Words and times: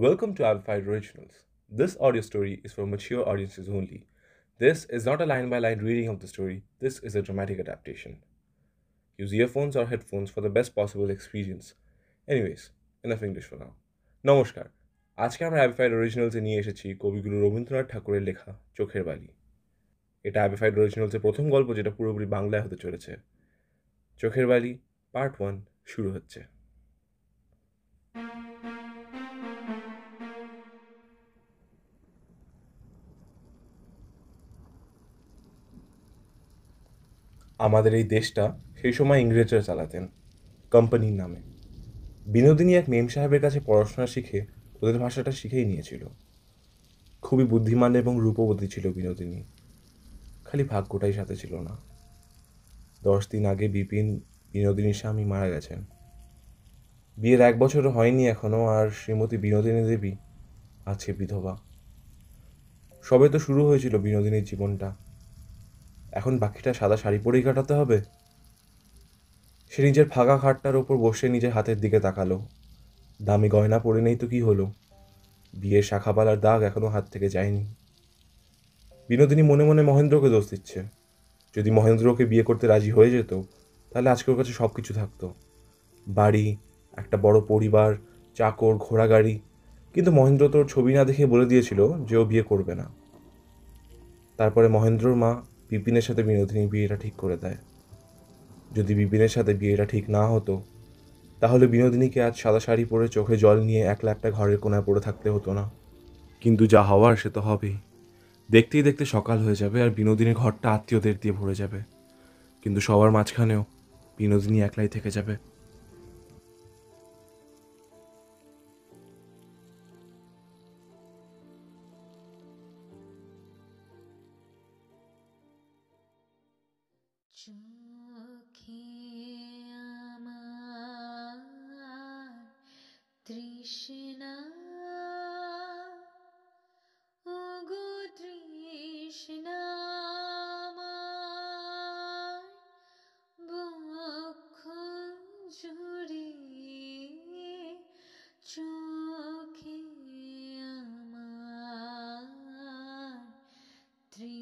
Welcome 0.00 0.34
to 0.34 0.46
Amplified 0.46 0.86
Originals. 0.86 1.32
This 1.72 1.96
audio 1.98 2.20
story 2.20 2.60
is 2.62 2.72
for 2.74 2.86
mature 2.86 3.26
audiences 3.26 3.68
only. 3.68 4.06
This 4.60 4.84
is 4.86 5.06
not 5.06 5.22
a 5.22 5.26
line 5.26 5.48
by 5.48 5.58
line 5.58 5.78
reading 5.78 6.08
of 6.08 6.20
the 6.20 6.28
story, 6.28 6.64
this 6.80 6.98
is 6.98 7.14
a 7.14 7.22
dramatic 7.22 7.60
adaptation. 7.60 8.18
Use 9.18 9.32
earphones 9.32 9.74
or 9.74 9.86
headphones 9.86 10.30
for 10.30 10.42
the 10.42 10.50
best 10.50 10.74
possible 10.74 11.08
experience. 11.08 11.74
Anyways, 12.28 12.70
enough 13.04 13.22
English 13.22 13.46
for 13.50 13.56
now. 13.56 13.72
নমস্কার 14.24 14.66
আজকে 15.18 15.42
আমরা 15.44 15.60
অ্যাবিফাইড 15.60 15.92
অরিজিনালসে 15.92 16.40
নিয়ে 16.46 16.58
এসেছি 16.62 16.86
কবিগুরু 17.02 17.36
রবীন্দ্রনাথ 17.44 17.86
ঠাকুরের 17.92 18.22
লেখা 18.28 18.50
চোখের 18.78 19.02
বালি 19.08 19.30
এটা 20.24 20.38
অ্যাবিফাইড 20.42 20.74
অরিজিনালসের 20.82 21.22
প্রথম 21.26 21.44
গল্প 21.54 21.68
যেটা 21.78 21.90
পুরোপুরি 21.96 22.26
বাংলায় 22.36 22.62
হতে 22.64 22.76
চলেছে 22.84 23.12
চোখের 24.20 24.46
বালি 24.50 24.72
পার্ট 25.14 25.34
ওয়ান 25.40 25.54
শুরু 25.92 26.08
হচ্ছে 26.16 26.40
আমাদের 37.61 37.93
এই 37.93 38.03
দেশটা 38.03 38.57
সেই 38.81 38.93
সময় 38.93 39.21
ইংরেজরা 39.21 39.61
চালাতেন, 39.61 40.07
কোম্পানির 40.71 41.13
নামে। 41.13 41.41
বিনোদিনী 42.27 42.75
এক 42.75 42.89
মেম 42.89 43.07
সাহেবের 43.07 43.41
কাছে 43.41 43.59
পড়াশোনা 43.59 44.07
শিখে 44.07 44.45
ওদের 44.81 44.99
ভাষাটা 44.99 45.31
শিখেই 45.31 45.65
নিয়েছিল। 45.65 46.07
খুবই 47.21 47.43
বুদ্ধিমান 47.43 47.95
এবং 47.95 48.17
রূপবতী 48.21 48.67
ছিল 48.67 48.93
বিনোদিনী। 48.93 49.43
খালি 50.45 50.63
ভাগ্যটাই 50.63 51.13
সাথে 51.13 51.35
ছিল 51.35 51.55
না। 51.55 51.77
দশ 53.03 53.27
দিন 53.31 53.45
আগে 53.45 53.67
বিপিন, 53.67 54.19
বিনোদিনীর 54.51 54.93
স্বামী 54.93 55.25
মারা 55.25 55.49
গেছেন। 55.49 55.85
বিয়ের 57.17 57.41
এক 57.41 57.59
বছর 57.59 57.89
হয়নি 57.89 58.27
এখনও 58.27 58.67
আর 58.67 58.89
শ্রীমতী 58.89 59.37
বিনোদিনী 59.37 59.83
দেবী 59.83 60.11
আছে 60.85 61.13
বিধবা। 61.13 61.57
সবে 63.03 63.29
তো 63.29 63.39
শুরু 63.39 63.67
হয়েছিল 63.67 63.97
বিনোদিনীর 63.97 64.43
জীবনটা। 64.43 64.95
এখন 66.11 66.37
বাকিটা 66.37 66.73
সাদা 66.73 66.97
শাড়ি 66.97 67.19
পরেই 67.19 67.41
কাটাতে 67.41 67.73
হবে? 67.73 68.01
সে 69.71 69.83
নিজের 69.83 70.09
ফাঁকা 70.09 70.37
খাটটার 70.37 70.75
ওপর 70.75 70.97
বসে 70.97 71.29
নিজের 71.29 71.51
হাতের 71.51 71.79
দিকে 71.79 71.99
তাকালো। 71.99 72.47
দামি 73.21 73.49
গয়না 73.49 73.79
পরে 73.79 74.01
নেই 74.01 74.15
তো 74.15 74.27
কি 74.27 74.41
হলো? 74.41 74.71
বিয়ের 75.53 75.83
শাখাপালার 75.83 76.39
দাগ 76.39 76.61
এখনও 76.61 76.87
হাত 76.87 77.05
থেকে 77.11 77.29
যায়নি। 77.29 77.73
বিনোদিনী 79.09 79.41
মনে 79.41 79.63
মনে 79.63 79.81
মহেন্দ্রকে 79.81 80.29
দোষ 80.29 80.49
দিচ্ছে। 80.49 80.83
যদি 81.55 81.71
মহেন্দ্রকে 81.71 82.25
বিয়ে 82.25 82.43
করতে 82.43 82.67
রাজি 82.67 82.91
হয়ে 82.91 83.11
যেত, 83.11 83.41
তাহলে 83.91 84.09
আজকে 84.09 84.31
ওর 84.31 84.37
কাছে 84.37 84.53
সব 84.53 84.67
কিছু 84.67 84.93
থাকতো। 84.93 85.33
বাড়ি, 86.07 86.57
একটা 86.97 87.17
বড় 87.17 87.41
পরিবার, 87.41 87.95
চাকর 88.35 88.77
ঘোড়া 88.77 89.07
গাড়ি 89.07 89.39
কিন্তু 89.93 90.11
মহেন্দ্র 90.11 90.49
তোর 90.49 90.67
ছবি 90.67 90.93
না 90.93 91.05
দেখে 91.05 91.25
বলে 91.25 91.45
দিয়েছিল 91.45 92.03
যে 92.05 92.17
ও 92.17 92.25
বিয়ে 92.25 92.43
করবে 92.43 92.75
না। 92.75 92.91
তারপরে 94.37 94.67
মহেন্দ্রর 94.67 95.15
মা 95.15 95.41
বিপিনের 95.71 96.01
সাথে 96.01 96.23
বিনোদিনী 96.23 96.67
বিয়েটা 96.67 96.95
ঠিক 96.95 97.13
করে 97.13 97.37
দেয়। 97.37 97.57
যদি 98.75 98.95
বিপিনের 98.95 99.29
সাথে 99.29 99.53
বিয়েটা 99.53 99.85
ঠিক 99.85 100.09
না 100.09 100.27
হতো, 100.27 100.63
তাহলে 101.39 101.67
বিনোদিনীকে 101.67 102.23
আজ 102.23 102.37
সাদা 102.37 102.59
শাড়ি 102.59 102.85
পরে 102.85 103.07
চোখে 103.07 103.37
জল 103.37 103.63
নিয়ে 103.63 103.81
একলা 103.81 104.11
একটা 104.11 104.31
ঘরের 104.31 104.57
কোনায় 104.57 104.83
পড়ে 104.83 105.01
থাকতে 105.01 105.29
হতো 105.29 105.53
না। 105.53 105.69
কিন্তু 106.41 106.67
যা 106.67 106.83
হওয়ার 106.83 107.15
সে 107.15 107.29
তো 107.29 107.41
হবেই। 107.41 107.77
দেখতেই 108.51 108.83
দেখতে 108.83 109.05
সকাল 109.05 109.39
হয়ে 109.39 109.55
যাবে 109.55 109.81
আর 109.81 109.89
বিনোদিনীর 109.89 110.35
ঘরটা 110.35 110.71
আত্মীয়দের 110.71 111.15
দিয়ে 111.21 111.33
ভরে 111.33 111.55
যাবে। 111.55 111.81
কিন্তু 112.63 112.81
সবার 112.81 113.11
মাঝখানেও 113.11 113.65
বিনোদিনী 114.17 114.61
একলাই 114.61 114.87
থেকে 114.87 115.11
যাবে। 115.11 115.50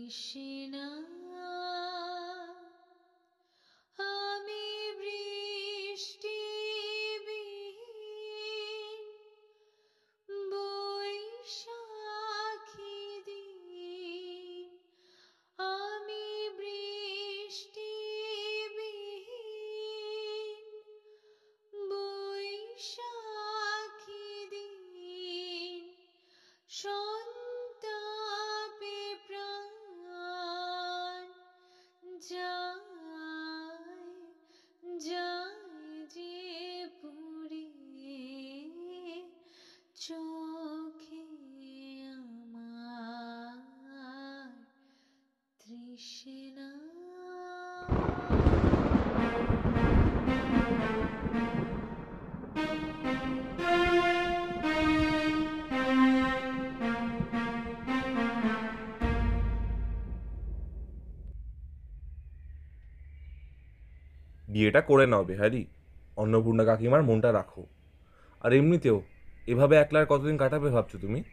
Krishna. 0.10 0.79
বিয়েটা 64.60 64.82
করে 64.82 65.08
নাও 65.08 65.24
বেহারি। 65.24 65.68
অন্নপূর্ণা 66.16 66.66
কাকিমার 66.66 67.04
মনটা 67.04 67.34
রাখো। 67.34 67.66
আর 68.42 68.54
এমনিতেও 68.54 69.02
এভাবে 69.48 69.76
একলা 69.76 70.00
আর 70.00 70.06
কতদিন 70.06 70.38
কাটাবে 70.38 70.70
ভাবছ 70.70 70.96
তুমি? 70.96 71.24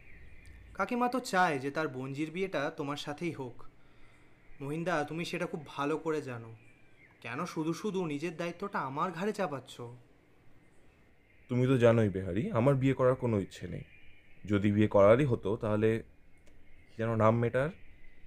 কাকিমা 0.73 1.07
তো 1.07 1.19
চায় 1.19 1.59
যে 1.59 1.71
তার 1.71 1.87
বঞ্জির 1.87 2.31
বিয়েটা 2.31 2.71
তোমার 2.77 2.97
সাথেই 2.97 3.31
হোক। 3.31 3.63
মহিন্দা 4.61 5.03
তুমি 5.03 5.25
সেটা 5.25 5.45
খুব 5.45 5.67
ভালো 5.67 5.97
করে 5.97 6.21
জানো। 6.21 6.55
কেন 7.21 7.45
শুধু 7.45 7.73
শুধু 7.73 8.05
নিজের 8.05 8.37
দায়িত্বটা 8.37 8.79
আমার 8.79 9.11
ঘাড়ে 9.11 9.33
চাপাচ্ছ? 9.33 9.81
তুমি 11.49 11.67
তো 11.67 11.77
জানোই 11.77 12.09
বেহারি 12.09 12.51
আমার 12.51 12.75
বিয়ে 12.75 12.93
করার 12.93 13.15
কোনো 13.15 13.39
ইচ্ছে 13.39 13.67
নেই। 13.67 13.83
যদি 14.45 14.71
বিয়ে 14.71 14.87
করারই 14.87 15.25
হতো 15.25 15.57
তাহলে 15.57 16.03
যেন 16.97 17.15
নাম 17.15 17.39
মেটার? 17.39 17.69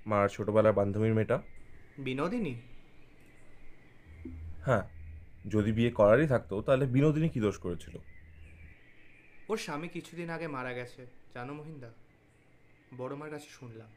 মার 0.07 0.29
ছোটোবেলার 0.29 0.73
বান্ধবীর 0.73 1.15
মেয়েটা? 1.15 1.43
বিনোদিনী? 1.99 2.55
হ্যাঁ 4.65 4.83
যদি 5.49 5.73
বিয়ে 5.73 5.91
করারই 5.91 6.27
থাকতো 6.27 6.63
তাহলে 6.63 6.87
বিনোদিনী 6.87 7.29
কী 7.29 7.41
দোষ 7.41 7.59
করেছিল? 7.59 7.99
ওর 9.49 9.59
স্বামী 9.59 9.89
কিছুদিন 9.89 10.31
আগে 10.31 10.49
মারা 10.49 10.73
গেছে। 10.73 11.07
জানো 11.35 11.55
মহিন্দা? 11.55 11.91
বড় 12.97 13.17
মার 13.17 13.31
কাছে 13.31 13.47
শুনলাম। 13.49 13.89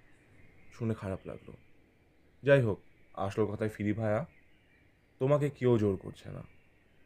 শুনে 0.74 0.94
খারাপ 0.94 1.19
লাগল। 1.25 1.51
যাই 2.44 2.62
হোক 2.62 2.81
আসল 3.13 3.45
কথায় 3.45 3.69
ফিরি 3.69 3.94
ভায়া 3.94 4.25
তোমাকে 5.19 5.50
কেউ 5.50 5.77
জোর 5.77 5.98
করছে 5.98 6.30
না। 6.30 6.44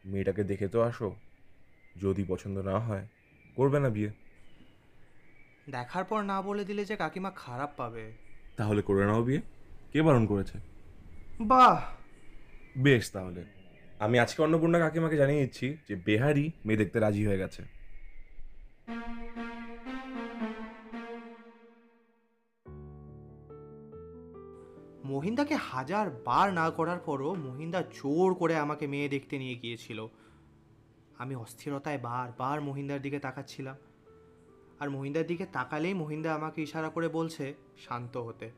মেয়েটাকে 0.06 0.44
দেখে 0.44 0.68
তো 0.68 0.81
আসো 0.81 1.15
যদি 2.01 2.25
পছন্দ 2.27 2.57
না 2.57 2.80
হয় 2.80 3.07
করবে 3.56 3.80
না 3.80 3.89
বিয়ে। 3.89 4.10
দেখার 5.69 6.03
পর 6.03 6.21
না 6.21 6.42
বলে 6.42 6.65
দিলে 6.65 6.86
যে 6.86 6.95
কাকিমা 6.95 7.31
খারাপ 7.36 7.69
পাবে। 7.77 8.12
তাহলে 8.57 8.81
করে 8.81 9.06
নাও 9.06 9.24
বিয়ে। 9.24 9.42
কে 9.94 10.01
বারণ 10.01 10.25
করেছে? 10.25 10.57
বাহ! 11.39 11.96
বেশ 12.79 13.12
তাহলে। 13.12 13.44
আমি 14.00 14.19
আজকে 14.19 14.44
অন্নপূর্ণা 14.44 14.79
কাকিমাকে 14.79 15.18
জানিয়ে 15.18 15.41
দিচ্ছি 15.41 15.77
যে 15.88 15.95
বেহারি 15.95 16.51
মেয়ে 16.65 16.77
দেখতে 16.77 17.00
রাজি 17.00 17.27
হয়ে 17.27 17.38
গেছে। 17.38 17.77
মহিন্দাকে 25.06 25.56
হাজার 25.56 26.09
বার 26.09 26.53
না 26.53 26.69
করার 26.69 27.00
পরও 27.00 27.35
মহিন্দা 27.35 27.81
জোর 27.81 28.35
করে 28.35 28.56
আমাকে 28.56 28.88
মেয়ে 28.88 29.09
দেখতে 29.09 29.38
নিয়ে 29.38 29.56
গিয়েছিল। 29.56 30.07
আমি 31.18 31.35
অস্থিরতায় 31.35 31.97
বারবার 31.97 32.62
মহিন্দার 32.62 33.01
দিকে 33.01 33.19
তাকাচ্ছিলাম। 33.19 33.75
আর 34.79 34.89
মহিন্দার 34.89 35.27
দিকে 35.27 35.45
তাকালেই 35.45 35.94
মহিন্দা 35.94 36.33
আমাকে 36.33 36.62
ইশারা 36.62 36.89
করে 36.89 37.07
বলছে, 37.07 37.53
শান্ত 37.88 38.18
হতে। 38.18 38.51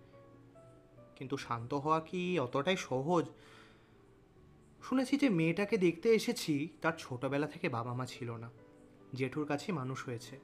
কিন্তু 1.15 1.37
শান্ত 1.37 1.73
হওয়া 1.73 1.99
কি 1.99 2.39
অতটাই 2.39 2.77
সহজ? 2.77 3.25
শুনেছি 4.83 5.17
যে 5.17 5.29
মেয়েটাকে 5.29 5.77
দেখতে 5.77 6.09
এসেছি, 6.09 6.69
তার 6.81 6.93
ছোটবেলা 6.97 7.47
থেকে 7.47 7.69
বাবা 7.69 7.93
মা 7.93 8.05
ছিল 8.05 8.31
না। 8.35 8.49
জেঠুর 9.13 9.47
কাছে 9.47 9.71
মানুষ 9.71 10.05
হয়েছে। 10.05 10.39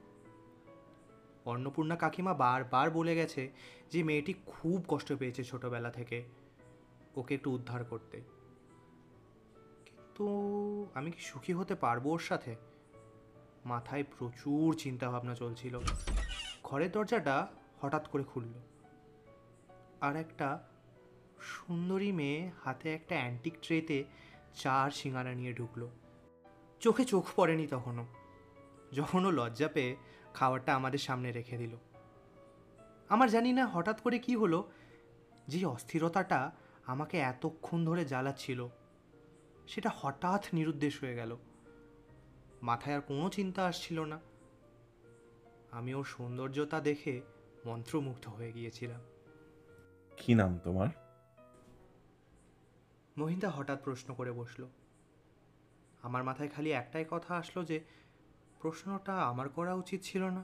অন্নপূর্ণা 1.46 1.96
কাকিমা 1.96 2.34
বারবার 2.34 2.92
বলে 2.92 3.16
গেছে 3.16 3.52
যে 3.92 4.04
মেয়েটি 4.04 4.34
খুব 4.46 4.84
কষ্ট 4.88 5.14
পেয়েছে 5.14 5.44
ছোটবেলা 5.44 5.92
থেকে। 5.92 6.24
ওকে 7.16 7.36
একটু 7.36 7.52
উদ্ধার 7.52 7.86
করতে। 7.86 8.22
কিন্তু 9.86 10.28
আমি 10.94 11.12
কি 11.12 11.20
সুখী 11.20 11.54
হতে 11.54 11.76
পারব 11.76 12.08
ওর 12.08 12.20
সাথে? 12.20 12.56
মাথায় 13.66 14.04
প্রচুর 14.18 14.76
চিন্তা 14.76 15.10
ভাবনা 15.10 15.36
চলছিল। 15.36 15.80
ঘরের 16.64 16.92
দরজাটা 16.92 17.48
হঠাৎ 17.82 18.08
করে 18.08 18.24
খুলল। 18.24 18.54
আর 20.02 20.16
একটা 20.16 20.64
সুন্দরী 21.46 22.12
মেয়ে 22.12 22.52
হাতে 22.64 22.94
একটা 22.94 23.16
অ্যান্টিক 23.16 23.54
ট্রেতে 23.62 24.04
চার 24.56 24.92
সিঙ্গারা 24.92 25.34
নিয়ে 25.36 25.54
ঢুকলো। 25.54 25.90
চোখে 26.80 27.06
চোখ 27.06 27.26
পড়েনি 27.36 27.68
তখনও। 27.68 28.06
যখনও 28.94 29.32
লজ্জা 29.32 29.68
পেয়ে 29.68 29.96
খাবারটা 30.34 30.76
আমাদের 30.76 31.00
সামনে 31.00 31.32
রেখে 31.32 31.58
দিল। 31.58 31.78
আমার 33.10 33.30
জানি 33.30 33.54
না 33.54 33.68
হঠাৎ 33.68 34.02
করে 34.02 34.20
কি 34.20 34.36
হলো, 34.36 34.72
যে 35.48 35.66
অস্থিরতাটা 35.66 36.52
আমাকে 36.86 37.18
এতক্ষণ 37.18 37.86
ধরে 37.86 38.06
জ্বালাচ্ছিল, 38.06 38.68
সেটা 39.68 39.92
হঠাৎ 39.96 40.46
নিরুদ্দেশ 40.54 41.04
হয়ে 41.04 41.16
গেল। 41.16 41.38
মাথায় 42.62 42.96
আর 42.96 43.02
কোনো 43.02 43.30
চিন্তা 43.30 43.66
আসছিল 43.66 44.00
না। 44.00 44.20
আমি 45.72 45.94
ওর 45.94 46.04
সৌন্দর্যতা 46.04 46.80
দেখে 46.80 47.22
মন্ত্রমুগ্ধ 47.66 48.28
হয়ে 48.28 48.52
গিয়েছিলাম। 48.52 49.02
কি 50.18 50.34
নাম 50.34 50.60
তোমার? 50.64 51.05
মহিন্দা 53.18 53.50
হঠাৎ 53.50 53.84
প্রশ্ন 53.84 54.14
করে 54.14 54.32
বসল। 54.32 54.68
আমার 56.02 56.24
মাথায় 56.24 56.50
খালি 56.50 56.72
একটাই 56.72 57.06
কথা 57.10 57.36
আসলো 57.36 57.66
যে 57.66 57.80
প্রশ্নটা 58.60 59.14
আমার 59.14 59.50
করা 59.50 59.74
উচিত 59.74 60.02
ছিল 60.04 60.24
না। 60.24 60.44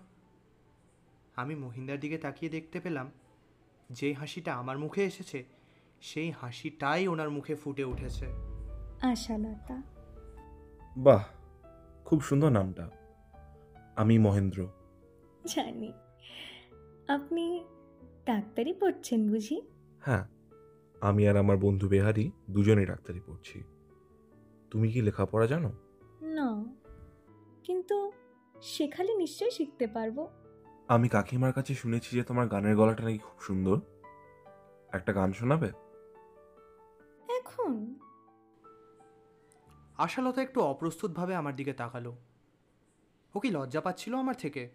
আমি 1.36 1.56
মহিন্দার 1.56 2.00
দিকে 2.00 2.18
তাকিয়ে 2.18 2.52
দেখতে 2.52 2.80
পেলাম 2.80 3.12
যে 3.90 4.14
হাসিটা 4.14 4.56
আমার 4.56 4.80
মুখে 4.80 5.04
এসেছে 5.04 5.46
সেই 6.02 6.32
হাসিটাই 6.32 7.08
ওনার 7.08 7.30
মুখে 7.30 7.56
ফুটে 7.56 7.84
উঠেছে। 7.84 8.26
আশালতা। 9.02 9.82
বাহ 10.98 11.24
খুব 12.06 12.22
সুন্দর 12.22 12.50
নামটা। 12.50 12.90
আমি 13.96 14.18
মহেন্দ্র। 14.18 14.68
জানি। 15.46 15.94
আপনি 17.08 17.64
ডাক্তারি 18.26 18.74
পড়ছেন 18.74 19.30
বুঝি? 19.30 19.62
হ্যাঁ। 20.00 20.41
আমি 21.02 21.28
আর 21.28 21.38
আমার 21.38 21.58
বন্ধু 21.58 21.88
বেহারি 21.88 22.32
দুজনেই 22.50 22.86
ডাক্তারি 22.86 23.20
পড়ছি। 23.28 23.64
তুমি 24.72 24.92
কি 24.92 25.02
লেখাপড়া 25.02 25.48
জানো? 25.48 25.72
না। 26.22 26.66
কিন্তু 27.64 28.12
শেখালে 28.62 29.16
নিশ্চয়ই 29.16 29.52
শিখতে 29.52 29.88
পারব। 29.88 30.28
আমি 30.88 31.10
কাকিমার 31.10 31.54
কাছে 31.54 31.76
শুনেছি 31.76 32.16
যে 32.16 32.24
তোমার 32.24 32.48
গানের 32.48 32.76
গলাটা 32.76 33.04
নাকি 33.04 33.18
খুব 33.18 33.42
সুন্দর। 33.42 33.80
একটা 34.92 35.14
গান 35.14 35.34
শোনাবে? 35.34 35.68
এখন? 37.38 37.96
আশালতা 39.98 40.42
একটু 40.42 40.62
অপ্রস্তুতভাবে 40.62 41.36
আমার 41.36 41.56
দিকে 41.56 41.74
তাকালো। 41.74 42.18
ও 43.36 43.40
কি 43.40 43.52
লজ্জা 43.52 43.82
পাচ্ছিল 43.82 44.16
আমার 44.16 44.36
থেকে? 44.36 44.70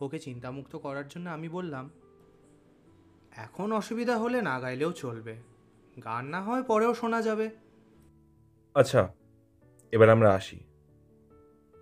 ওকে 0.00 0.18
চিন্তামুক্ত 0.18 0.76
করার 0.76 1.08
জন্য 1.08 1.30
আমি 1.30 1.48
বললাম 1.48 1.90
এখন 3.36 3.72
অসুবিধা 3.72 4.18
হলে 4.18 4.42
না 4.42 4.60
গাইলেও 4.60 4.92
চলবে। 4.92 5.36
গান 6.04 6.26
না 6.26 6.42
হয় 6.42 6.62
পরেও 6.62 6.94
শোনা 6.94 7.22
যাবে। 7.22 7.50
আচ্ছা 8.74 9.08
এবার 9.92 10.08
আমরা 10.08 10.34
আসি। 10.34 10.60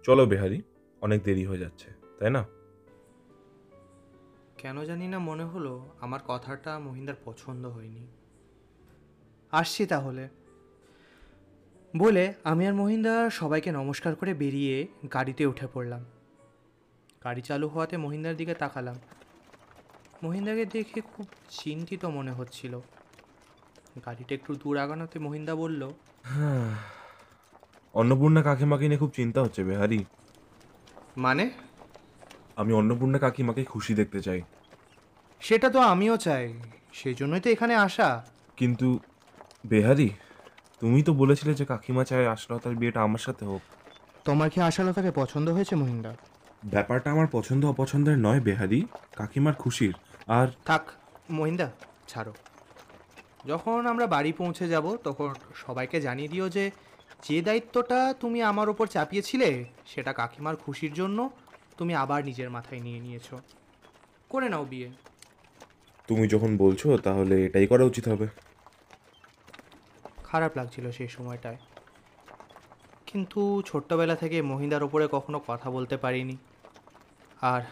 চলো 0.02 0.26
বেহারি 0.26 0.62
অনেক 1.00 1.22
দেরি 1.22 1.46
হয়ে 1.46 1.58
যাচ্ছে 1.58 1.90
তাই 2.18 2.30
না? 2.30 2.46
কেন 4.58 4.84
জানি 4.84 5.08
না 5.08 5.18
মনে 5.18 5.44
হলো 5.44 5.88
আমার 6.00 6.20
কথাটা 6.28 6.78
মহিন্দার 6.78 7.14
পছন্দ 7.24 7.66
হয়নি। 7.66 8.06
আসছি 9.50 9.86
তাহলে। 9.86 10.28
বলে 11.96 12.34
আমি 12.44 12.66
আর 12.66 12.74
মহিন্দা 12.74 13.30
সবাইকে 13.30 13.72
নমস্কার 13.72 14.14
করে 14.14 14.34
বেরিয়ে 14.34 14.88
গাড়িতে 15.12 15.46
উঠে 15.46 15.66
পড়লাম। 15.72 16.04
গাড়ি 17.24 17.42
চালু 17.42 17.68
হওয়াতে 17.68 17.96
মহিন্দার 17.96 18.36
দিকে 18.36 18.54
তাকালাম। 18.54 18.96
মহিন্দাকে 20.22 20.64
দেখে 20.66 21.00
খুব 21.00 21.26
চিন্তিত 21.48 22.04
মনে 22.16 22.32
হচ্ছিল। 22.32 22.74
গাড়িটা 24.06 24.32
একটু 24.34 24.50
দূর 24.54 24.74
আগানোতে 24.78 25.18
মহিন্দা 25.18 25.54
বলল 25.54 25.82
অন্নপূর্ণা 27.94 28.42
কাকিমাকে 28.42 28.84
নিয়ে 28.88 28.98
খুব 28.98 29.12
চিন্তা 29.16 29.42
হচ্ছে 29.42 29.64
বেহারি। 29.64 30.04
মানে? 31.16 31.44
আমি 32.56 32.72
অন্নপূর্ণা 32.72 33.18
কাকিমাকে 33.18 33.64
খুশি 33.64 33.94
দেখতে 33.94 34.18
চাই। 34.22 34.40
সেটা 35.40 35.68
তো 35.70 35.78
আমিও 35.92 36.16
চাই 36.16 36.44
সেই 36.92 37.14
জন্যই 37.14 37.40
তো 37.40 37.48
এখানে 37.50 37.74
আসা। 37.86 38.08
কিন্তু 38.56 38.88
বেহারি 39.66 40.08
তুমি 40.80 41.02
তো 41.02 41.12
বলেছিলে 41.14 41.54
যে 41.54 41.64
কাকিমা 41.64 42.04
চায় 42.04 42.26
আশালতার 42.26 42.74
বিয়েটা 42.74 43.00
আমার 43.02 43.18
সাথে 43.18 43.44
হোক। 43.44 43.62
তোমার 44.24 44.48
কি 44.50 44.58
আশালতাকে 44.60 45.10
পছন্দ 45.10 45.46
হয়েছে 45.50 45.74
মহিন্দা? 45.76 46.12
ব্যাপারটা 46.64 47.08
আমার 47.10 47.28
পছন্দ 47.32 47.62
অপছন্দের 47.66 48.16
নয় 48.18 48.40
বেহারি 48.40 48.80
কাকিমার 49.16 49.54
খুশির। 49.54 49.94
আর 50.28 50.48
থাক 50.64 50.88
মহিন্দা 51.30 51.70
ছাড়ো। 52.08 52.32
যখন 53.46 53.86
আমরা 53.86 54.06
বাড়ি 54.06 54.32
পৌঁছে 54.32 54.68
যাব 54.68 54.96
তখন 54.96 55.34
সবাইকে 55.54 56.00
জানিয়ে 56.00 56.28
দিও 56.28 56.48
যে 56.48 56.70
যে 57.22 57.42
দায়িত্বটা 57.42 58.14
তুমি 58.20 58.42
আমার 58.42 58.68
ওপর 58.68 58.86
চাপিয়েছিলে 58.86 59.64
সেটা 59.86 60.12
কাকিমার 60.12 60.56
খুশির 60.56 60.92
জন্য 60.94 61.30
তুমি 61.78 61.94
আবার 61.94 62.24
নিজের 62.24 62.50
মাথায় 62.50 62.80
নিয়ে 62.80 63.00
নিয়েছো। 63.00 63.40
করে 64.30 64.48
নাও 64.48 64.64
বিয়ে। 64.64 64.90
তুমি 66.08 66.28
যখন 66.28 66.56
বলছো 66.56 66.98
তাহলে 66.98 67.44
এটাই 67.46 67.66
করা 67.66 67.84
উচিত 67.84 68.08
হবে। 68.08 68.26
খারাপ 70.24 70.56
লাগছিল 70.56 70.90
সেই 70.90 71.08
সময়টায়। 71.08 71.56
কিন্তু 73.06 73.62
ছোট্টবেলা 73.66 74.16
থেকে 74.16 74.42
মহিন্দার 74.42 74.82
ওপরে 74.82 75.08
কখনো 75.10 75.40
কথা 75.46 75.70
বলতে 75.70 75.96
পারিনি। 75.96 76.36
আর 77.42 77.62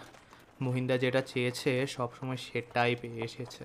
মহিন্দা 0.60 0.96
যেটা 0.98 1.20
চেয়েছে 1.22 1.72
সবসময় 1.86 2.40
সেটাই 2.46 2.92
পেয়ে 3.00 3.20
এসেছে। 3.24 3.64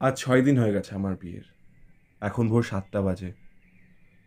আজ 0.00 0.18
ছয় 0.18 0.42
দিন 0.42 0.58
হয়ে 0.58 0.72
গেছে 0.72 0.94
আমার 0.94 1.16
বিয়ের। 1.16 1.42
এখন 2.20 2.48
ভোর 2.48 2.62
সাতটা 2.62 3.02
বাজে। 3.02 3.32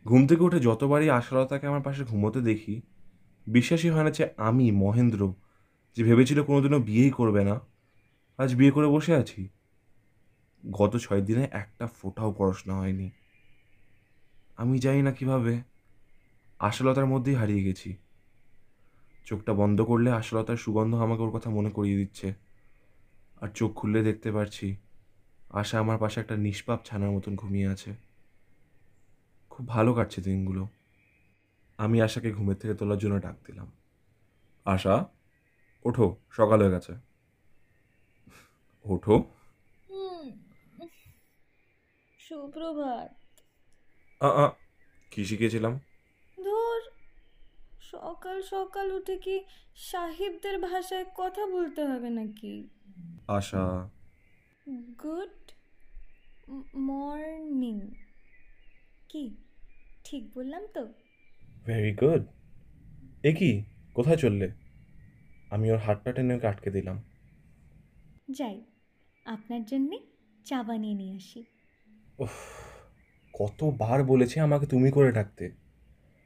ঘুম 0.06 0.28
থেকে 0.28 0.44
উঠে 0.44 0.60
যতবারই 0.60 1.10
আশালতাকে 1.10 1.68
আমার 1.68 1.82
পাশে 1.82 2.04
ঘুমোতে 2.04 2.42
দেখি, 2.42 2.82
বিশ্বাসই 3.48 3.90
হয় 3.90 4.04
না 4.04 4.12
যে 4.12 4.30
আমি, 4.38 4.72
মহেন্দ্র, 4.72 5.34
যে 5.96 6.04
ভেবেছিল 6.04 6.44
কোনোদিনও 6.44 6.80
বিয়েই 6.80 7.10
করবে 7.10 7.44
না, 7.44 7.60
আজ 8.38 8.56
বিয়ে 8.56 8.72
করে 8.72 8.88
বসে 8.88 9.16
আছি। 9.16 9.50
গত 10.72 10.98
ছয় 10.98 11.22
দিনে 11.22 11.48
একটা 11.52 11.88
ফোটাও 11.88 12.34
পড়াশোনা 12.38 12.78
হয়নি। 12.78 13.12
আমি 14.58 14.80
জানি 14.80 15.02
না 15.02 15.12
কীভাবে 15.12 15.62
আশালতার 16.60 17.06
মধ্যেই 17.06 17.36
হারিয়ে 17.36 17.64
গেছি। 17.64 17.96
চোখটা 19.26 19.54
বন্ধ 19.54 19.82
করলে 19.82 20.12
আশালতার 20.12 20.58
সুগন্ধ 20.58 20.96
আমাকে 20.96 21.22
ওর 21.22 21.30
কথা 21.30 21.50
মনে 21.50 21.70
করিয়ে 21.70 21.98
দিচ্ছে। 21.98 22.34
আর 23.42 23.48
চোখ 23.48 23.74
খুললে 23.74 24.04
দেখতে 24.04 24.32
পারছি 24.32 24.76
আশা 25.54 25.80
আমার 25.80 25.98
পাশে 25.98 26.20
একটা 26.20 26.36
নিষ্পাপ 26.36 26.80
ছানার 26.86 27.12
মতন 27.12 27.36
ঘুমিয়ে 27.36 27.68
আছে। 27.68 27.96
খুব 29.50 29.68
ভালো 29.68 29.94
কাটছে 29.94 30.22
দিনগুলো। 30.22 30.68
আমি 31.78 32.02
আশাকে 32.02 32.32
ঘুমের 32.32 32.56
থেকে 32.56 32.74
তোলার 32.74 32.98
জন্য 32.98 33.20
ডাক 33.20 33.36
দিলাম। 33.46 33.72
আশা 34.66 35.06
ওঠো 35.86 36.16
সকাল 36.30 36.62
হয়ে 36.62 36.72
গেছে। 36.72 36.94
ওঠো। 38.86 39.24
সুপ্রভাত। 42.20 43.10
আ 44.22 44.48
কি 45.12 45.26
শিখিয়েছিলাম? 45.26 45.80
ধর 46.38 46.82
সকাল 47.82 48.42
সকাল 48.42 48.92
উঠে 48.92 49.18
কি 49.18 49.44
সাহেবদের 49.76 50.60
ভাষায় 50.60 51.06
কথা 51.18 51.46
বলতে 51.46 51.86
হবে 51.86 52.10
নাকি? 52.10 52.68
আশা 53.28 53.90
গুড 54.72 55.52
মর্নিং। 56.76 57.92
কি? 59.10 59.36
ঠিক 60.04 60.34
বললাম 60.36 60.68
তো? 60.74 60.94
ভেরি 61.66 61.96
গুড 61.96 62.26
এ 63.24 63.34
কি? 63.34 63.64
কোথায় 63.94 64.18
চললে? 64.18 64.52
আমি 65.50 65.72
ওর 65.72 65.78
হাতটা 65.78 66.12
টেনে 66.12 66.36
ওকে 66.36 66.48
আটকে 66.48 66.72
দিলাম। 66.72 67.04
যাই 68.32 68.62
আপনার 69.26 69.66
জন্যে 69.66 70.00
চা 70.46 70.64
বানিয়ে 70.64 70.96
নিয়ে 70.96 71.16
আসি। 71.16 71.44
উফ 72.20 72.32
কতবার 73.34 74.04
বলেছি 74.04 74.40
আমাকে 74.40 74.66
তুমি 74.66 74.92
করে 74.92 75.12
ডাকতে। 75.12 75.52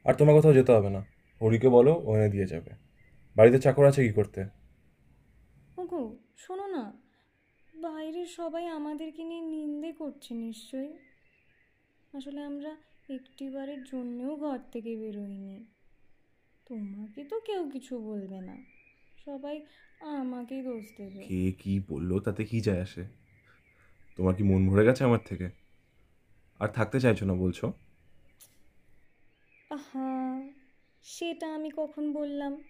আর 0.04 0.14
তোমার 0.14 0.34
কোথাও 0.34 0.54
যেতে 0.54 0.72
হবে 0.72 0.90
না। 0.90 1.04
হরিকে 1.42 1.68
বলো 1.68 2.02
ও 2.04 2.16
এনে 2.16 2.28
দিয়ে 2.28 2.46
যাবে। 2.46 2.70
বাড়িতে 3.36 3.58
চাকর 3.58 3.86
আছে 3.86 4.06
কি 4.06 4.12
করতে? 4.12 4.44
ওগো 5.76 6.16
শোনো 6.36 6.66
না। 6.66 7.05
বাইরের 7.80 8.26
সবাই 8.26 8.66
আমাদেরকে 8.66 9.24
নিয়ে 9.24 9.40
নিন্দে 9.40 9.92
করছে 9.92 10.34
নিশ্চয়ই। 10.34 10.92
আসলে 12.16 12.42
আমরা 12.42 12.76
একটিবারের 13.08 13.84
জন্যও 13.84 14.36
ঘর 14.36 14.58
থেকে 14.72 14.96
বেরোইনি। 14.96 15.64
তোমাকে 16.68 17.24
তো 17.24 17.40
কেউ 17.40 17.70
কিছু 17.70 17.98
বলবে 17.98 18.40
না। 18.40 18.56
সবাই 19.24 19.66
আমাকেই 20.00 20.62
দোষ 20.62 20.84
দেবে। 20.96 21.24
কে 21.24 21.52
কি 21.52 21.80
বলল 21.88 22.20
তাতে 22.20 22.44
কি 22.44 22.60
যায় 22.60 22.82
আসে? 22.82 23.04
তোমার 24.16 24.34
কি 24.34 24.42
মন 24.42 24.68
ভরে 24.68 24.84
গেছে 24.84 25.04
আমার 25.04 25.18
থেকে? 25.24 25.50
আর 26.60 26.68
থাকতে 26.68 27.00
চাইছো 27.00 27.26
না 27.26 27.34
বলছো? 27.34 27.72
আহা 29.70 30.42
সেটা 31.02 31.54
আমি 31.54 31.70
কখন 31.76 32.12
বললাম? 32.12 32.62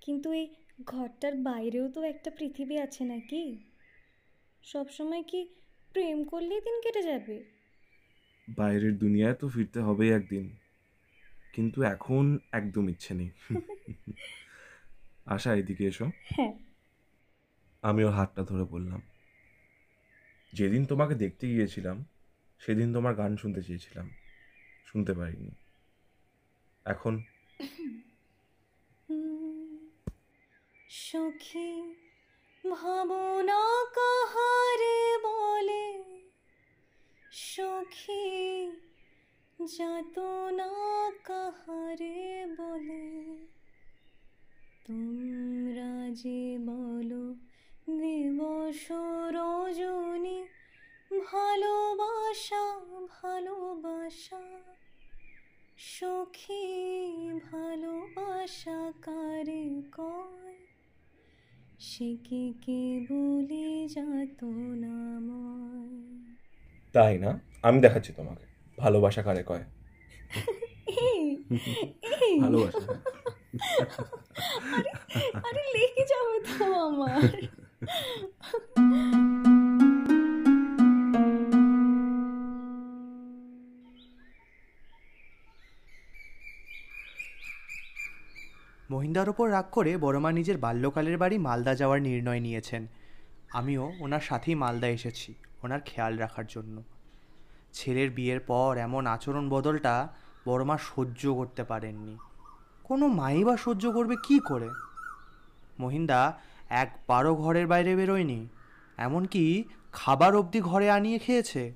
কিন্তু 0.00 0.32
এই 0.32 0.54
ঘরটার 0.82 1.34
বাইরেও 1.34 1.88
তো 1.88 2.02
একটা 2.02 2.30
পৃথিবী 2.30 2.76
আছে 2.76 3.04
নাকি? 3.04 3.58
সব 4.62 4.90
সময় 4.90 5.22
কি 5.22 5.48
প্রেম 5.92 6.24
করলেই 6.24 6.60
দিন 6.60 6.80
কেটে 6.80 7.02
যাবে? 7.02 7.44
বাইরের 8.48 8.98
দুনিয়ায় 8.98 9.34
তো 9.34 9.48
ফিরতে 9.48 9.80
হবেই 9.80 10.10
একদিন। 10.10 10.56
কিন্তু 11.52 11.82
এখন 11.82 12.38
একদম 12.52 12.88
ইচ্ছে 12.88 13.14
নেই। 13.14 13.30
আশা 15.24 15.54
এদিকে 15.54 15.84
এসো। 15.84 16.10
হ্যাঁ। 16.24 16.58
আমি 17.82 18.04
ওর 18.04 18.12
হাতটা 18.12 18.42
ধরে 18.42 18.64
বললাম। 18.64 19.02
যেদিন 20.52 20.84
তোমাকে 20.84 21.14
দেখতে 21.14 21.48
গিয়েছিলাম 21.48 22.04
সেদিন 22.58 22.92
তোমার 22.92 23.14
গান 23.14 23.36
শুনতে 23.36 23.62
চেয়েছিলাম। 23.62 24.10
শুনতে 24.86 25.14
পারিনি। 25.14 25.50
এখন 26.84 27.22
সখী, 30.96 31.94
ভাবনা 32.70 33.84
কাহারে 33.94 35.18
বলে। 35.22 36.02
সখী 37.32 38.66
যাতনা 39.78 40.72
কাহারে 41.24 42.46
বলে। 42.58 43.36
তোমরা 44.86 46.14
যে 46.14 46.58
বলো 46.60 47.34
দিবস 47.98 48.92
রজনী 49.30 50.44
ভালোবাসা 51.30 52.80
ভালোবাসা। 53.08 54.42
সখী, 55.76 56.66
ভালোবাসা 57.50 58.92
কারে 59.02 59.82
কয়? 59.96 60.63
সে 61.88 62.08
কি 62.26 62.42
কে 62.64 62.80
বলে 63.08 63.66
যাত 63.94 64.40
নাময় 64.82 65.96
তাই 66.92 67.14
না? 67.18 67.30
আমি 67.62 67.78
দেখাচ্ছি 67.80 68.10
তোমাকে। 68.12 68.46
ভালোবাসা 68.78 69.22
কারে 69.22 69.42
কয়? 69.42 69.64
ভালোবাসা। 72.40 72.92
আরে 75.46 75.62
লেগে 75.74 76.04
যাবে 76.12 76.36
তো 76.58 76.66
আমার। 76.86 77.20
মহিন্দার 88.90 89.28
ওপর 89.28 89.50
রাগ 89.50 89.64
করে 89.72 89.96
বড়মা 89.96 90.32
নিজের 90.32 90.58
বাল্যকালের 90.58 91.18
বাড়ি 91.18 91.38
মালদা 91.38 91.74
যাওয়ার 91.74 92.02
নির্ণয় 92.02 92.40
নিয়েছেন। 92.40 92.86
আমিও 93.52 93.92
ওনার 94.00 94.20
সাথেই 94.20 94.54
মালদা 94.54 94.88
এসেছি, 94.88 95.34
ওনার 95.62 95.80
খেয়াল 95.84 96.18
রাখার 96.18 96.44
জন্য। 96.46 96.82
ছেলের 97.72 98.10
বিয়ের 98.10 98.40
পর 98.40 98.76
এমন 98.76 99.06
আচরণ 99.06 99.48
বদলটা 99.48 100.08
বড়মা 100.46 100.78
সহ্য 100.78 101.34
করতে 101.34 101.64
পারেননি। 101.64 102.16
কোনো 102.84 103.08
মাই 103.08 103.44
বা 103.44 103.56
সহ্য 103.56 103.92
করবে 103.92 104.16
কি 104.24 104.38
করে? 104.38 104.68
মহিন্দা 105.80 106.38
একবারও 106.70 107.34
ঘরের 107.34 107.66
বাইরে 107.66 107.96
বেরোয়নি, 107.96 108.48
এমনকি 108.98 109.64
খাবার 109.92 110.36
অবধি 110.36 110.60
ঘরে 110.60 110.90
আনিয়ে 110.90 111.18
খেয়েছে। 111.18 111.72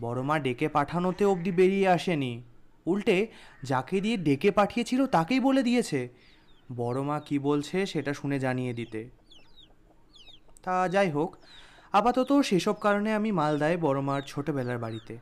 বড়মা 0.00 0.38
ডেকে 0.38 0.68
পাঠানোতে 0.68 1.24
অবধি 1.24 1.52
বেরিয়ে 1.52 1.88
আসেনি। 1.88 2.42
উল্টে 2.90 3.18
যাকে 3.62 4.00
দিয়ে 4.00 4.16
ডেকে 4.16 4.50
পাঠিয়েছিল 4.50 5.00
তাকেই 5.06 5.40
বলে 5.40 5.62
দিয়েছে। 5.62 6.00
বড়মা 6.76 7.20
কি 7.20 7.36
বলছে 7.38 7.76
সেটা 7.86 8.12
শুনে 8.14 8.36
জানিয়ে 8.40 8.72
দিতে। 8.72 9.00
তা 10.62 10.88
যাই 10.88 11.10
হোক, 11.10 11.36
আপাতত 11.92 12.30
সেসব 12.40 12.72
কারণে 12.72 13.10
আমি 13.14 13.30
মালদায় 13.32 13.76
বড়মার 13.76 14.22
ছোটোবেলার 14.26 14.78
বাড়িতে। 14.78 15.14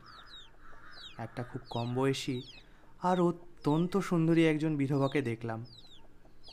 একটা 1.17 1.43
খুব 1.43 1.61
কম 1.69 1.95
বয়সী 1.95 2.41
আর 3.03 3.21
অত্যন্ত 3.21 3.97
সুন্দরী 3.97 4.43
একজন 4.45 4.75
বিধবাকে 4.75 5.21
দেখলাম। 5.21 5.65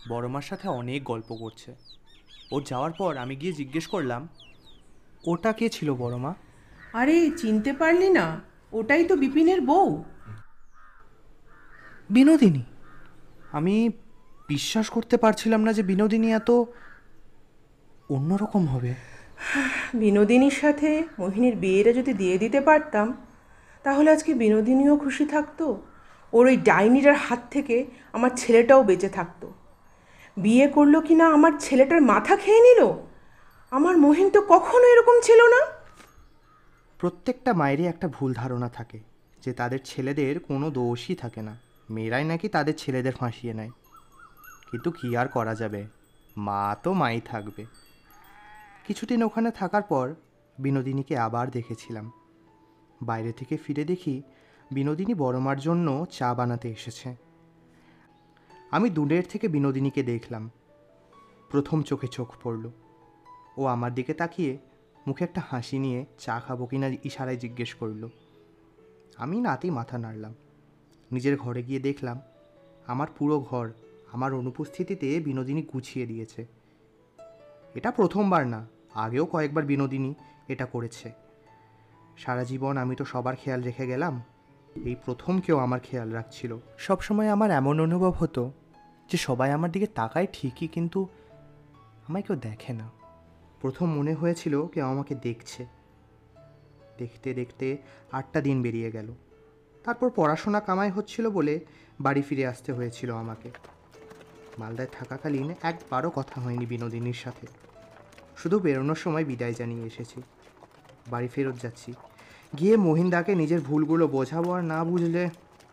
বড়মার 0.08 0.42
সাথে 0.42 0.68
অনেক 0.68 1.04
গল্প 1.04 1.30
করছে। 1.34 1.74
ওর 2.52 2.62
যাওয়ার 2.66 2.92
পর 2.92 3.16
আমি 3.16 3.36
গিয়ে 3.36 3.52
জিজ্ঞেস 3.52 3.86
করলাম, 3.86 4.28
ওটা 5.26 5.52
কে 5.52 5.68
ছিল 5.68 5.94
বড়মা 5.94 6.32
আরে, 6.92 7.16
চিনতে 7.30 7.72
পারলি 7.72 8.08
না। 8.10 8.26
ওটাই 8.72 9.04
তো 9.04 9.16
বিপিনের 9.16 9.60
বউ। 9.60 10.04
বিনোদিনী। 12.10 12.62
আমি 13.52 13.90
বিশ্বাস 14.48 14.88
করতে 14.90 15.16
পারছিলাম 15.16 15.64
না 15.64 15.72
যে 15.72 15.82
বিনোদিনী 15.82 16.32
এত 16.32 16.50
অন্যরকম 18.10 18.66
হবে। 18.66 18.94
বিনোদিনীর 19.94 20.50
সাথে 20.50 21.02
মোহিনীর 21.18 21.56
বিয়েটা 21.56 21.92
যদি 21.92 22.12
দিয়ে 22.12 22.38
দিতে 22.38 22.60
পারতাম 22.60 23.26
তাহলে 23.82 24.10
আজকে 24.10 24.34
বিনোদিনীও 24.34 24.96
খুশি 24.96 25.24
থাকতো 25.26 25.82
ওর 26.32 26.46
ওই 26.46 26.56
ডাইনিটার 26.56 27.14
হাত 27.14 27.38
থেকে 27.50 27.86
আমার 28.12 28.30
ছেলেটাও 28.36 28.82
বেঁচে 28.82 29.08
থাকতো। 29.08 29.52
বিয়ে 30.36 30.68
করল 30.68 31.00
কি 31.00 31.14
না 31.14 31.26
আমার 31.32 31.52
ছেলেটার 31.60 32.02
মাথা 32.02 32.36
খেয়ে 32.36 32.60
নিল? 32.60 32.92
আমার 33.70 33.96
মহিন 33.96 34.30
তো 34.30 34.40
কখনো 34.40 34.86
এরকম 34.86 35.20
ছিল 35.22 35.40
না। 35.48 35.66
প্রত্যেকটা 36.98 37.54
মায়েরই 37.54 37.86
একটা 37.86 38.08
ভুল 38.08 38.34
ধারণা 38.34 38.68
থাকে 38.68 39.00
যে 39.44 39.52
তাদের 39.52 39.78
ছেলেদের 39.84 40.40
কোনো 40.40 40.70
দোষই 40.70 41.14
থাকে 41.14 41.42
না। 41.42 41.65
মেয়েরাই 41.90 42.24
নাকি 42.24 42.48
তাদের 42.48 42.76
ছেলেদের 42.76 43.12
ফাঁসিয়ে 43.12 43.54
নেয়। 43.54 43.70
কিন্তু 44.70 44.90
কী 44.90 45.16
আর 45.16 45.28
করা 45.28 45.54
যাবে? 45.54 45.86
মা 46.36 46.76
তো 46.82 46.92
মাই 46.92 47.20
থাকবে। 47.20 47.66
কিছুদিন 48.86 49.22
ওখানে 49.22 49.50
থাকার 49.50 49.82
পর 49.82 50.14
বিনোদিনীকে 50.58 51.18
আবার 51.18 51.50
দেখেছিলাম। 51.50 52.12
বাইরে 53.02 53.32
থেকে 53.32 53.56
ফিরে 53.56 53.84
দেখি 53.84 54.22
বিনোদিনী 54.72 55.14
বড়মার 55.14 55.58
জন্য 55.58 56.06
চা 56.10 56.34
বানাতে 56.34 56.70
এসেছে। 56.70 57.16
আমি 58.70 58.90
দূরের 58.90 59.22
থেকে 59.30 59.48
বিনোদিনীকে 59.48 60.02
দেখলাম। 60.02 60.50
প্রথম 61.50 61.82
চোখে 61.82 62.08
চোখ 62.08 62.34
পড়ল। 62.42 62.70
ও 63.56 63.66
আমার 63.66 63.94
দিকে 63.94 64.14
তাকিয়ে 64.14 64.58
মুখে 65.06 65.24
একটা 65.24 65.42
হাসি 65.50 65.78
নিয়ে 65.78 66.06
চা 66.18 66.40
খাব 66.40 66.66
কিনা 66.66 66.90
ইশারায় 67.04 67.36
জিজ্ঞেস 67.36 67.74
করল। 67.74 68.08
আমি 69.16 69.40
নাতেই 69.40 69.70
মাথা 69.70 69.98
নাড়লাম। 69.98 70.34
নিজের 71.12 71.36
ঘরে 71.36 71.62
গিয়ে 71.62 71.80
দেখলাম, 71.80 72.20
আমার 72.86 73.08
পুরো 73.18 73.40
ঘর 73.40 73.70
আমার 74.12 74.34
অনুপস্থিতিতে 74.34 75.20
বিনোদিনী 75.20 75.62
গুছিয়ে 75.62 76.06
দিয়েছে। 76.06 76.46
এটা 77.74 77.90
প্রথমবার 77.90 78.46
না, 78.46 78.68
আগেও 78.94 79.26
কয়েকবার 79.26 79.64
বিনোদিনী 79.64 80.14
এটা 80.48 80.66
করেছে। 80.66 81.12
সারা 82.16 82.44
জীবন 82.44 82.76
আমি 82.76 82.96
তো 82.96 83.04
সবার 83.04 83.36
খেয়াল 83.36 83.62
রেখে 83.62 83.86
গেলাম, 83.86 84.22
এই 84.84 84.96
প্রথম 85.04 85.40
কেউ 85.40 85.58
আমার 85.58 85.80
খেয়াল 85.80 86.10
রাখছিল। 86.10 86.58
সবসময় 86.78 87.28
আমার 87.28 87.50
এমন 87.50 87.80
অনুভব 87.80 88.10
হতো 88.10 88.52
যে 89.10 89.16
সবাই 89.16 89.52
আমার 89.52 89.70
দিকে 89.70 89.86
তাকায় 89.86 90.26
ঠিকই 90.32 90.68
কিন্তু 90.68 91.08
আমায় 92.08 92.22
কেউ 92.22 92.36
দেখে 92.36 92.72
না। 92.72 92.90
প্রথম 93.60 93.86
মনে 93.96 94.14
হয়েছিল 94.14 94.66
কেউ 94.66 94.86
আমাকে 94.86 95.14
দেখছে। 95.14 95.66
দেখতে 96.98 97.34
দেখতে 97.34 97.76
আটটা 98.12 98.40
দিন 98.40 98.62
বেরিয়ে 98.62 98.90
গেল। 98.90 99.14
তারপর 99.86 100.10
পড়াশোনা 100.10 100.60
কামাই 100.60 100.90
হচ্ছিল 100.90 101.30
বলে 101.30 101.64
বাড়ি 102.00 102.22
ফিরে 102.22 102.46
আসতে 102.46 102.72
হয়েছিল 102.72 103.14
আমাকে। 103.14 103.50
মালদায় 104.58 104.88
থাকাকালীন 104.92 105.54
একবারও 105.62 106.10
কথা 106.10 106.40
হয়নি 106.40 106.66
বিনোদিনীর 106.66 107.18
সাথে। 107.24 107.46
শুধু 108.36 108.58
বেরোনোর 108.58 108.94
সময় 108.94 109.24
বিদায় 109.24 109.54
জানিয়ে 109.54 109.86
এসেছি। 109.86 110.22
বাড়ি 111.10 111.28
ফেরত 111.28 111.54
যাচ্ছি। 111.62 111.94
গিয়ে 112.58 112.76
মহিন্দাকে 112.76 113.34
নিজের 113.34 113.60
ভুলগুলো 113.60 114.08
বোঝাবো 114.08 114.52
আর 114.52 114.64
না 114.64 114.84
বুঝলে 114.84 115.30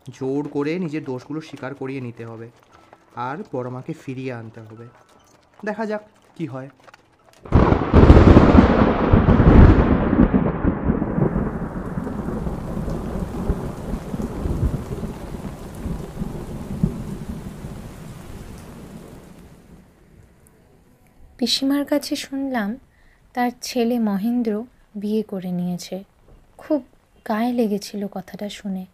জোর 0.09 0.47
করে 0.47 0.79
নিজের 0.79 1.03
দোষগুলো 1.03 1.41
স্বীকার 1.41 1.75
করিয়ে 1.75 2.01
নিতে 2.01 2.25
হবে। 2.25 2.51
আর 3.15 3.43
পরমাকে 3.51 3.93
ফিরিয়ে 3.93 4.33
আনতে 4.33 4.61
হবে। 4.61 4.87
দেখা 5.65 5.85
যাক 5.85 6.03
কি 6.35 6.45
হয়। 6.45 6.69
পিসিমার 21.43 21.85
কাছে 21.85 22.15
শুনলাম 22.15 22.77
তার 23.33 23.51
ছেলে 23.61 23.99
মহেন্দ্র 23.99 24.63
বিয়ে 24.95 25.23
করে 25.23 25.51
নিয়েছে। 25.51 26.03
খুব 26.57 26.85
গায়ে 27.27 27.53
লেগেছিল 27.53 28.07
কথাটা 28.07 28.49
শুনে। 28.49 28.85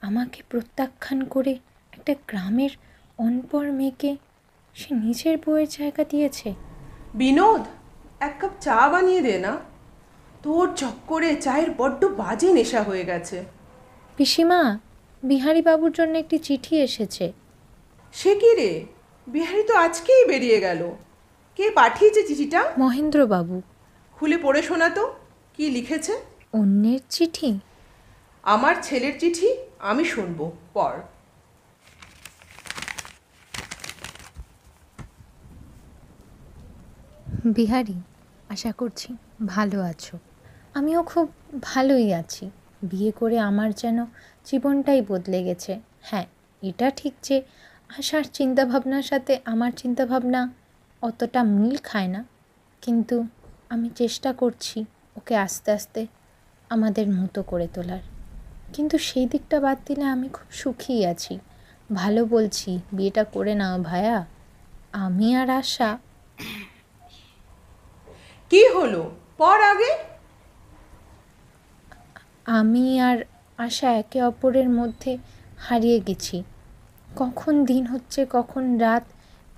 আমাকে 0.00 0.42
প্রত্যাখ্যান 0.48 1.24
করে 1.24 1.50
একটা 1.92 2.14
গ্রামের 2.28 2.70
অনপর 3.18 3.72
মেয়েকে 3.72 4.16
সে 4.74 4.94
নিজের 4.94 5.38
বউয়ের 5.38 5.68
জায়গা 5.68 6.04
দিয়েছে। 6.04 6.54
বিনোদ 7.14 7.60
এক 8.20 8.34
কাপ 8.38 8.50
চা 8.60 8.88
বানিয়ে 8.88 9.20
দে 9.20 9.38
না। 9.38 9.56
তোর 10.42 10.74
চক্করে 10.76 11.36
চায়ের 11.36 11.70
বড্ড 11.70 12.04
বাজে 12.04 12.52
নেশা 12.52 12.82
হয়ে 12.82 13.04
গেছে। 13.04 13.44
পিসিমা 14.16 14.78
বিহারী 15.22 15.62
বাবুর 15.62 15.92
জন্য 15.92 16.18
একটি 16.18 16.38
চিঠি 16.38 16.80
এসেছে। 16.80 17.32
সে 18.12 18.34
কি 18.34 18.54
রে? 18.54 18.84
বিহারি 19.26 19.62
তো 19.62 19.74
আজকেই 19.76 20.24
বেরিয়ে 20.28 20.60
গেল। 20.60 20.90
কে 21.58 21.66
পাঠিয়েছে 21.70 22.20
চিঠিটা? 22.28 22.60
মহেন্দ্রবাবু। 22.78 23.56
খুলে 24.16 24.36
পড়ে 24.38 24.62
শোনা 24.62 24.88
তো 24.88 25.04
কি 25.54 25.64
লিখেছে? 25.70 26.12
অন্যের 26.52 27.00
চিঠি? 27.10 27.50
আমার 28.44 28.74
ছেলের 28.82 29.14
চিঠি 29.20 29.48
আমি 29.80 30.04
শুনব 30.04 30.40
পর 30.74 30.94
বিহারি 37.56 37.96
আশা 38.48 38.72
করছি 38.72 39.08
ভালো 39.46 39.78
আছো। 39.80 40.14
আমিও 40.74 41.02
খুব 41.02 41.26
ভালোই 41.62 42.08
আছি। 42.12 42.44
বিয়ে 42.82 43.10
করে 43.10 43.36
আমার 43.38 43.70
যেন 43.72 43.98
জীবনটাই 44.46 45.00
বদলে 45.02 45.40
গেছে। 45.44 45.72
হ্যাঁ 46.02 46.26
এটা 46.62 46.86
ঠিক 46.90 47.14
যে 47.22 47.36
আশার 47.98 48.24
চিন্তাভাবনার 48.32 49.02
সাথে 49.02 49.32
আমার 49.44 49.72
চিন্তাভাবনা 49.76 50.40
অতটা 51.02 51.42
মিল 51.42 51.76
খায় 51.76 52.08
না। 52.08 52.24
কিন্তু 52.82 53.24
আমি 53.68 53.90
চেষ্টা 53.90 54.32
করছি 54.32 54.84
ওকে 55.16 55.36
আস্তে 55.36 55.70
আস্তে 55.70 56.06
আমাদের 56.70 57.08
মতো 57.08 57.42
করে 57.42 57.68
তোলার। 57.74 58.00
কিন্তু 58.72 58.98
সেই 58.98 59.26
দিকটা 59.26 59.60
বাদ 59.60 59.78
দিলে 59.86 60.04
আমি 60.04 60.28
খুব 60.28 60.46
সুখী 60.50 61.04
আছি। 61.04 61.38
ভালো 61.94 62.24
বলছি 62.24 62.80
বিয়েটা 62.92 63.24
করে 63.24 63.54
নাও 63.54 63.82
ভায়া। 63.82 64.24
আমি 64.92 65.36
আর 65.36 65.50
আশা 65.50 65.98
কি 68.50 68.68
হলো? 68.68 69.10
পর 69.38 69.60
আগে? 69.60 69.92
আমি 72.44 73.00
আর 73.00 73.18
আশা 73.56 73.92
একে 73.92 74.22
অপরের 74.22 74.68
মধ্যে 74.68 75.18
হারিয়ে 75.58 76.00
গেছি। 76.00 76.42
কখন 77.16 77.64
দিন 77.64 77.86
হচ্ছে 77.86 78.26
কখন 78.30 78.78
রাত 78.78 79.04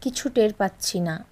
কিছু 0.00 0.28
টের 0.28 0.52
পাচ্ছি 0.52 1.00
না। 1.00 1.24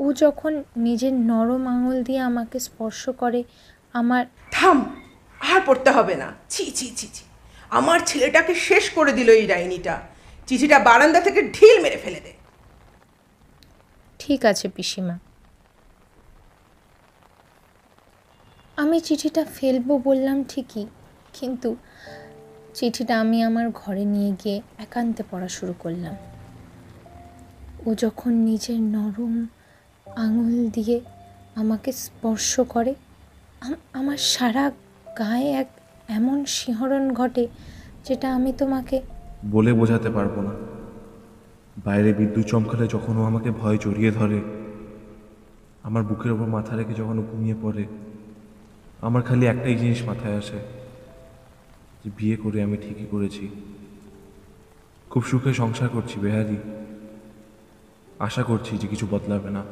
ও- 0.00 0.12
যখন 0.12 0.64
নিজের 0.76 1.12
নরম 1.12 1.66
আঙুল 1.66 2.02
দিয়ে 2.02 2.18
আমাকে 2.18 2.58
স্পর্শ 2.58 3.10
করে 3.10 3.44
আমার 3.92 4.26
থাম 4.50 4.96
আর 5.40 5.60
পড়তে 5.66 5.90
হবে 5.90 6.14
না। 6.14 6.32
ছি 6.48 6.70
ছি 6.70 6.92
ছি 6.96 7.08
ছি। 7.12 7.24
আমার 7.70 8.00
ছেলেটাকে 8.06 8.54
শেষ 8.54 8.90
করে 8.90 9.12
দিল 9.12 9.30
এই 9.30 9.46
ডাইনিটা। 9.46 10.00
চিঠিটা 10.46 10.78
বারান্দা 10.78 11.20
থেকে 11.20 11.42
ঢিল 11.42 11.82
মেরে 11.82 11.96
ফেলে 11.96 12.20
দে। 12.20 12.32
ঠিক 14.18 14.44
আছে 14.44 14.68
পিসিমা। 14.68 15.18
আমি 18.76 19.00
চিঠিটা 19.00 19.44
ফেলব 19.44 20.00
বললাম 20.04 20.44
ঠিকই 20.44 20.86
কিন্তু 21.32 21.76
চিঠিটা 22.74 23.20
আমি 23.20 23.42
আমার 23.42 23.70
ঘরে 23.70 24.04
নিয়ে 24.04 24.32
গিয়ে 24.44 24.62
একান্তে 24.78 25.22
পড়া 25.30 25.48
শুরু 25.48 25.74
করলাম। 25.78 26.16
ও 27.86 27.94
যখন 27.94 28.32
নিজের 28.32 28.80
নরম 28.80 29.46
আঙুল 30.06 30.70
দিয়ে 30.70 31.00
আমাকে 31.54 31.90
স্পর্শ 31.92 32.60
করে। 32.60 32.94
আমার 33.92 34.16
সারা 34.16 34.64
গায়ে 35.18 35.50
এক 35.62 35.68
এমন 36.08 36.44
শিহরণ 36.44 37.04
ঘটে 37.14 37.44
যেটা 38.06 38.34
আমি 38.34 38.52
তোমাকে 38.52 38.96
বলে 39.54 39.72
বোঝাতে 39.72 40.08
পারব 40.10 40.34
না। 40.40 40.52
বাইরে 41.84 42.12
বিদ্যুৎ 42.12 42.46
চমকালে 42.46 42.86
যখন 42.86 43.16
ও 43.16 43.22
আমাকে 43.24 43.50
ভয় 43.50 43.78
জড়িয়ে 43.84 44.10
ধরে, 44.10 44.38
আমার 45.82 46.02
বুকের 46.02 46.30
ওপর 46.32 46.46
মাথা 46.46 46.76
রেখে 46.76 46.94
যখন 46.94 47.16
ঘুমিয়ে 47.30 47.56
পড়ে, 47.62 47.84
আমার 49.02 49.22
খালি 49.22 49.46
একটাই 49.46 49.74
জিনিস 49.74 50.00
মাথায় 50.08 50.36
আসে, 50.36 50.58
যে 52.04 52.08
বিয়ে 52.16 52.36
করে 52.36 52.58
আমি 52.62 52.76
ঠিকই 52.76 53.06
করেছি। 53.10 53.48
খুব 55.10 55.22
সুখে 55.24 55.52
সংসার 55.54 55.88
করছি 55.88 56.20
বেহারি। 56.20 56.56
আশা 58.18 58.42
করছি 58.42 58.78
যে 58.78 58.86
কিছু 58.86 59.06
বদলাবে 59.10 59.50
না। 59.50 59.62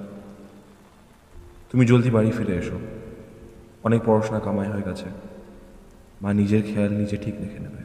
তুমি 1.72 1.86
জলদি 1.86 2.10
বাড়ি 2.10 2.30
ফিরে 2.30 2.56
এসো। 2.56 2.80
অনেক 3.84 4.02
পড়াশোনা 4.06 4.40
কামাই 4.40 4.68
হয়ে 4.68 4.82
গেছে। 4.82 5.04
মা 6.22 6.34
নিজের 6.34 6.62
খেয়াল 6.62 6.92
নিজে 6.92 7.16
ঠিক 7.16 7.34
রেখে 7.40 7.58
নেবে। 7.58 7.82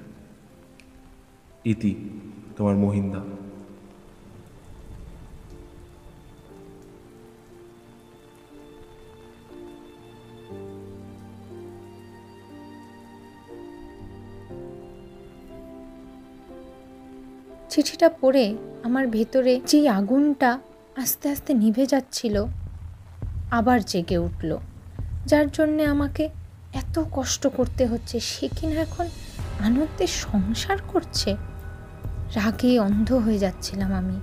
ইতি, 1.65 1.95
তোমার 2.57 2.75
মহিন্দা। 2.75 3.21
চিঠিটা 17.69 18.09
পড়ে 18.09 18.57
আমার 18.83 19.07
ভেতরে 19.07 19.61
যেই 19.67 19.87
আগুনটা 19.87 20.59
আস্তে 20.95 21.29
আস্তে 21.29 21.53
নিভে 21.53 21.85
যাচ্ছিল 21.85 22.45
আবার 23.51 23.83
জেগে 23.83 24.17
উঠল। 24.17 24.57
যার 25.25 25.49
জন্যে 25.49 25.85
আমাকে 25.85 26.29
এত 26.73 27.03
কষ্ট 27.11 27.47
করতে 27.47 27.87
হচ্ছে, 27.87 28.19
সে 28.19 28.47
কিনা 28.47 28.81
এখন 28.81 29.07
আনন্দে 29.59 30.07
সংসার 30.07 30.77
করছে? 30.87 31.37
রাগে 32.35 32.79
অন্ধ 32.79 33.13
হয়ে 33.13 33.37
যাচ্ছিলাম 33.37 33.93
আমি। 33.93 34.19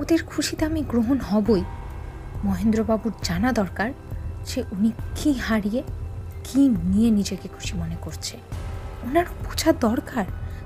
ওদের 0.00 0.18
খুশিতে 0.24 0.64
আমি 0.64 0.82
গ্রহণ 0.88 1.18
হবই। 1.18 1.62
মহেন্দ্রবাবুর 2.44 3.12
জানা 3.22 3.52
দরকার 3.52 3.90
যে 4.46 4.62
উনি 4.70 4.92
কী 5.14 5.32
হারিয়ে 5.32 5.82
কী 6.44 6.68
নিয়ে 6.68 7.10
নিজেকে 7.10 7.48
খুশি 7.48 7.78
মনে 7.78 7.96
করছে। 8.00 8.36
ওনারও 9.02 9.44
বোঝা 9.44 9.72
দরকার 9.72 10.24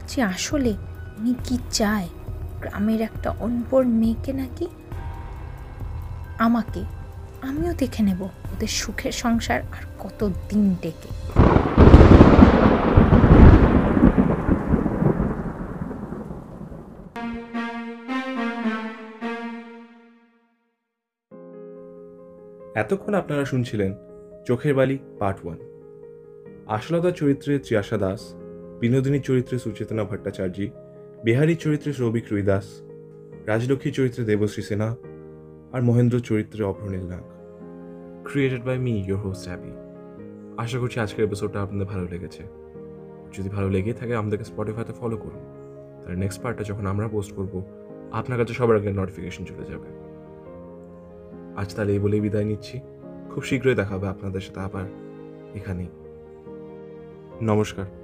যে 0.09 0.23
আসলে 0.23 0.71
উনি 1.19 1.35
কি 1.45 1.59
চায়। 1.71 2.09
গ্রামের 2.61 3.01
একটা 3.01 3.31
অনপর 3.31 3.85
মেয়েকে 3.85 4.33
নাকি 4.33 4.67
আমাকে 6.39 6.85
আমিও 7.49 7.73
দেখে 7.79 8.03
নেব 8.03 8.21
ওদের 8.23 8.73
সুখের 8.81 9.13
সংসার 9.13 9.61
আর 9.77 9.85
কত 9.99 10.21
দিন 10.49 10.65
ডেকে। 10.83 11.11
এতক্ষণ 22.75 23.15
আপনারা 23.15 23.45
শুনছিলেন 23.45 23.93
চোখের 24.47 24.75
বালি 24.75 24.99
পার্ট 25.19 25.39
ওয়ান। 25.45 25.59
আশলতার 26.67 27.13
চরিত্রে 27.13 27.59
ত্রিয়াশা 27.59 27.99
দাস 27.99 28.21
বিনোদিনীর 28.81 29.23
চরিত্রে 29.23 29.57
সুচেতনা 29.59 30.05
ভট্টাচার্যী 30.05 30.67
বিহারীর 31.25 31.57
চরিত্রে 31.57 31.93
সৌভিক 31.93 32.25
রুইদাস 32.31 32.67
রাজলক্ষ্মীর 33.47 33.95
চরিত্রে 33.95 34.23
দেবশ্রী 34.25 34.63
সিনহা 34.63 35.12
আর 35.73 35.83
মহেন্দ্র 35.83 36.21
চরিত্রে 36.21 36.65
Abhranil 36.65 37.07
Nag. 37.07 37.23
Created 38.25 38.65
by 38.65 38.79
me 38.79 38.91
your 38.91 39.21
host 39.21 39.49
happy 39.49 39.73
আশা 40.59 40.79
করছি 40.79 41.01
আজকের 41.01 41.25
এপিসোডটা 41.25 41.63
আপনাদের 41.63 41.87
ভালো 41.87 42.09
লেগেছে। 42.11 42.43
যদি 43.33 43.49
ভালো 43.49 43.71
লেগে 43.71 43.93
থাকে, 43.93 44.17
আমাদেরকে 44.17 44.45
স্পটিফাইতে 44.45 44.93
ফলো 44.93 45.17
করুন। 45.17 45.41
তার 46.05 46.19
নেক্সট 46.19 46.43
পার্টটা 46.43 46.65
যখন 46.65 46.87
আমরা 46.87 47.09
পোস্ট 47.09 47.33
করব, 47.33 47.63
আপনার 48.13 48.39
কাছে 48.39 48.55
সবার 48.55 48.77
আগে 48.77 48.93
নোটিফিকেশন 48.93 49.45
চলে 49.45 49.65
যাবে। 49.65 49.89
আজ 51.57 51.75
তাহলে 51.75 51.93
এই 51.93 51.99
বলেই 51.99 52.21
বিদায় 52.21 52.45
নিচ্ছি। 52.45 52.81
খুব 53.31 53.43
শীঘ্রই 53.43 53.75
দেখা 53.75 53.95
হবে 53.95 54.09
আপনাদের 54.09 54.41
সাথে 54.41 54.61
আবার 54.61 54.85
এখানেই। 55.55 55.89
নমস্কার। 57.43 58.02